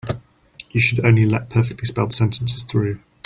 [0.71, 2.97] You should only let perfectly spelled sentences through.